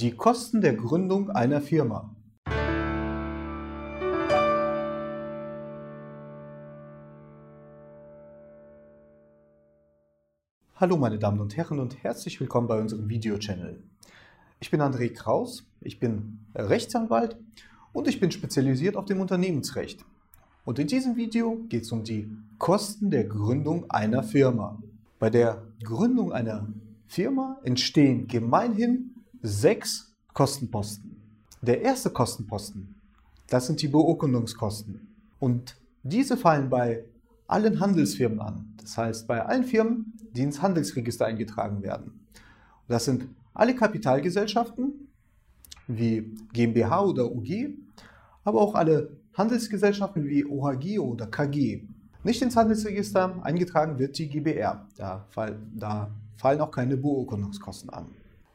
Die 0.00 0.12
Kosten 0.12 0.62
der 0.62 0.72
Gründung 0.72 1.28
einer 1.28 1.60
Firma. 1.60 2.16
Hallo 10.74 10.96
meine 10.96 11.18
Damen 11.18 11.38
und 11.38 11.54
Herren 11.54 11.80
und 11.80 12.02
herzlich 12.02 12.40
willkommen 12.40 12.66
bei 12.66 12.80
unserem 12.80 13.10
Video-Channel. 13.10 13.82
Ich 14.58 14.70
bin 14.70 14.80
André 14.80 15.12
Kraus, 15.12 15.66
ich 15.82 16.00
bin 16.00 16.46
Rechtsanwalt 16.54 17.36
und 17.92 18.08
ich 18.08 18.20
bin 18.20 18.30
spezialisiert 18.30 18.96
auf 18.96 19.04
dem 19.04 19.20
Unternehmensrecht. 19.20 20.06
Und 20.64 20.78
in 20.78 20.86
diesem 20.86 21.16
Video 21.16 21.58
geht 21.68 21.82
es 21.82 21.92
um 21.92 22.04
die 22.04 22.34
Kosten 22.56 23.10
der 23.10 23.24
Gründung 23.24 23.90
einer 23.90 24.22
Firma. 24.22 24.82
Bei 25.18 25.28
der 25.28 25.62
Gründung 25.82 26.32
einer 26.32 26.66
Firma 27.06 27.60
entstehen 27.64 28.28
gemeinhin 28.28 29.19
sechs 29.42 30.14
Kostenposten. 30.32 31.16
Der 31.62 31.82
erste 31.82 32.10
Kostenposten, 32.10 32.94
das 33.48 33.66
sind 33.66 33.82
die 33.82 33.88
Beurkundungskosten. 33.88 35.14
Und 35.38 35.76
diese 36.02 36.36
fallen 36.36 36.70
bei 36.70 37.04
allen 37.46 37.80
Handelsfirmen 37.80 38.40
an. 38.40 38.74
Das 38.80 38.96
heißt, 38.96 39.26
bei 39.26 39.44
allen 39.44 39.64
Firmen, 39.64 40.12
die 40.34 40.42
ins 40.42 40.62
Handelsregister 40.62 41.26
eingetragen 41.26 41.82
werden. 41.82 42.26
Das 42.88 43.04
sind 43.04 43.26
alle 43.52 43.74
Kapitalgesellschaften 43.74 45.08
wie 45.88 46.34
GmbH 46.52 47.02
oder 47.02 47.30
UG, 47.30 47.70
aber 48.44 48.60
auch 48.60 48.74
alle 48.74 49.16
Handelsgesellschaften 49.34 50.24
wie 50.26 50.44
OHG 50.44 50.98
oder 50.98 51.26
KG. 51.26 51.82
Nicht 52.22 52.42
ins 52.42 52.56
Handelsregister 52.56 53.42
eingetragen 53.42 53.98
wird 53.98 54.16
die 54.18 54.28
GBR. 54.28 54.86
Da, 54.96 55.26
fall, 55.30 55.58
da 55.74 56.10
fallen 56.36 56.60
auch 56.60 56.70
keine 56.70 56.96
Beurkundungskosten 56.96 57.90
an. 57.90 58.06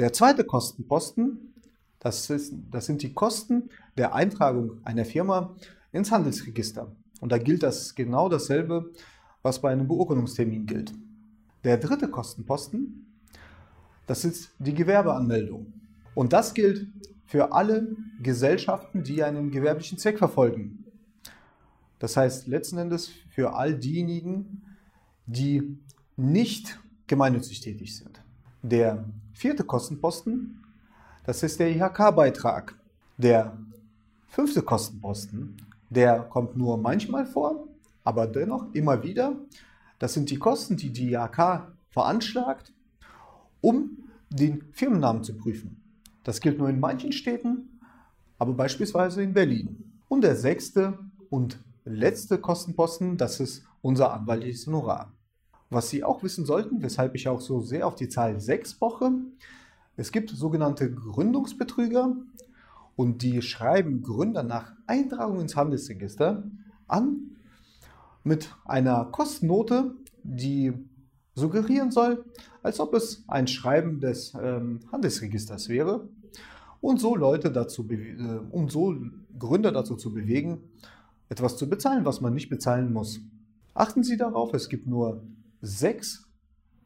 Der 0.00 0.14
zweite 0.14 0.44
Kostenposten, 0.44 1.52
das, 1.98 2.30
ist, 2.30 2.54
das 2.70 2.86
sind 2.86 3.02
die 3.02 3.12
Kosten 3.12 3.68
der 3.98 4.14
Eintragung 4.14 4.80
einer 4.82 5.04
Firma 5.04 5.54
ins 5.92 6.10
Handelsregister. 6.10 6.96
Und 7.20 7.32
da 7.32 7.36
gilt 7.36 7.62
das 7.62 7.94
genau 7.94 8.30
dasselbe, 8.30 8.92
was 9.42 9.60
bei 9.60 9.70
einem 9.70 9.86
Beurkundungstermin 9.88 10.64
gilt. 10.64 10.94
Der 11.64 11.76
dritte 11.76 12.08
Kostenposten, 12.08 13.14
das 14.06 14.24
ist 14.24 14.52
die 14.58 14.72
Gewerbeanmeldung. 14.72 15.70
Und 16.14 16.32
das 16.32 16.54
gilt 16.54 16.88
für 17.26 17.52
alle 17.52 17.94
Gesellschaften, 18.22 19.02
die 19.02 19.22
einen 19.22 19.50
gewerblichen 19.50 19.98
Zweck 19.98 20.16
verfolgen. 20.16 20.86
Das 21.98 22.16
heißt 22.16 22.46
letzten 22.46 22.78
Endes 22.78 23.10
für 23.28 23.52
all 23.52 23.78
diejenigen, 23.78 24.62
die 25.26 25.78
nicht 26.16 26.80
gemeinnützig 27.06 27.60
tätig 27.60 27.98
sind. 27.98 28.19
Der 28.62 29.04
vierte 29.32 29.64
Kostenposten, 29.64 30.62
das 31.24 31.42
ist 31.42 31.58
der 31.60 31.70
IHK-Beitrag. 31.70 32.78
Der 33.16 33.56
fünfte 34.26 34.60
Kostenposten, 34.60 35.56
der 35.88 36.20
kommt 36.20 36.56
nur 36.56 36.76
manchmal 36.76 37.24
vor, 37.24 37.68
aber 38.04 38.26
dennoch 38.26 38.66
immer 38.74 39.02
wieder. 39.02 39.34
Das 39.98 40.12
sind 40.12 40.30
die 40.30 40.38
Kosten, 40.38 40.76
die 40.76 40.90
die 40.90 41.12
IHK 41.12 41.72
veranschlagt, 41.88 42.72
um 43.62 43.96
den 44.28 44.62
Firmennamen 44.72 45.24
zu 45.24 45.36
prüfen. 45.36 45.82
Das 46.22 46.40
gilt 46.40 46.58
nur 46.58 46.68
in 46.68 46.80
manchen 46.80 47.12
Städten, 47.12 47.80
aber 48.38 48.52
beispielsweise 48.52 49.22
in 49.22 49.32
Berlin. 49.32 50.00
Und 50.08 50.22
der 50.22 50.36
sechste 50.36 50.98
und 51.30 51.58
letzte 51.84 52.38
Kostenposten, 52.38 53.16
das 53.16 53.40
ist 53.40 53.64
unser 53.80 54.12
anwaltliches 54.12 54.66
Honorar. 54.66 55.12
Was 55.70 55.88
Sie 55.88 56.02
auch 56.02 56.24
wissen 56.24 56.44
sollten, 56.44 56.82
weshalb 56.82 57.14
ich 57.14 57.28
auch 57.28 57.40
so 57.40 57.60
sehr 57.60 57.86
auf 57.86 57.94
die 57.94 58.08
Zahl 58.08 58.40
6 58.40 58.74
poche, 58.74 59.12
es 59.96 60.10
gibt 60.10 60.30
sogenannte 60.30 60.92
Gründungsbetrüger 60.92 62.16
und 62.96 63.22
die 63.22 63.40
schreiben 63.40 64.02
Gründer 64.02 64.42
nach 64.42 64.72
Eintragung 64.86 65.40
ins 65.40 65.56
Handelsregister 65.56 66.42
an 66.88 67.36
mit 68.24 68.54
einer 68.64 69.04
Kostennote, 69.06 69.94
die 70.22 70.72
suggerieren 71.34 71.92
soll, 71.92 72.24
als 72.62 72.80
ob 72.80 72.94
es 72.94 73.24
ein 73.28 73.46
Schreiben 73.46 74.00
des 74.00 74.34
ähm, 74.40 74.80
Handelsregisters 74.90 75.68
wäre 75.68 76.08
und 76.80 76.98
so 76.98 77.14
Leute 77.14 77.52
dazu, 77.52 77.88
äh, 77.90 78.40
um 78.50 78.68
so 78.68 78.96
Gründer 79.38 79.70
dazu 79.70 79.96
zu 79.96 80.12
bewegen, 80.12 80.58
etwas 81.28 81.56
zu 81.56 81.68
bezahlen, 81.68 82.04
was 82.04 82.20
man 82.20 82.34
nicht 82.34 82.48
bezahlen 82.48 82.92
muss. 82.92 83.20
Achten 83.72 84.02
Sie 84.02 84.16
darauf, 84.16 84.52
es 84.52 84.68
gibt 84.68 84.86
nur 84.86 85.22
sechs 85.60 86.26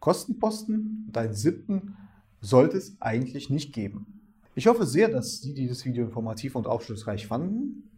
Kostenposten 0.00 1.04
und 1.08 1.18
einen 1.18 1.34
siebten 1.34 1.96
sollte 2.40 2.76
es 2.76 2.96
eigentlich 3.00 3.50
nicht 3.50 3.72
geben. 3.72 4.18
Ich 4.54 4.66
hoffe 4.66 4.86
sehr, 4.86 5.08
dass 5.08 5.40
Sie 5.40 5.54
dieses 5.54 5.84
Video 5.84 6.04
informativ 6.04 6.54
und 6.54 6.66
aufschlussreich 6.66 7.26
fanden. 7.26 7.90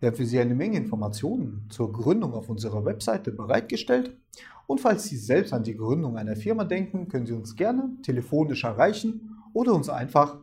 Wir 0.00 0.08
haben 0.08 0.16
für 0.16 0.26
Sie 0.26 0.38
eine 0.38 0.54
Menge 0.54 0.76
Informationen 0.76 1.66
zur 1.70 1.92
Gründung 1.92 2.34
auf 2.34 2.48
unserer 2.48 2.84
Webseite 2.84 3.30
bereitgestellt. 3.30 4.16
Und 4.66 4.80
falls 4.80 5.04
Sie 5.04 5.16
selbst 5.16 5.52
an 5.52 5.62
die 5.62 5.76
Gründung 5.76 6.16
einer 6.16 6.36
Firma 6.36 6.64
denken, 6.64 7.08
können 7.08 7.26
Sie 7.26 7.32
uns 7.32 7.56
gerne 7.56 7.90
telefonisch 8.02 8.64
erreichen 8.64 9.36
oder 9.52 9.74
uns 9.74 9.88
einfach 9.88 10.38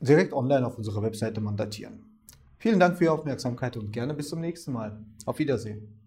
direkt 0.00 0.32
online 0.32 0.66
auf 0.66 0.76
unserer 0.76 1.02
Webseite 1.02 1.40
mandatieren. 1.40 2.02
Vielen 2.58 2.80
Dank 2.80 2.98
für 2.98 3.04
Ihre 3.04 3.14
Aufmerksamkeit 3.14 3.76
und 3.76 3.92
gerne 3.92 4.14
bis 4.14 4.28
zum 4.28 4.40
nächsten 4.40 4.72
Mal. 4.72 5.04
Auf 5.24 5.38
Wiedersehen. 5.38 6.01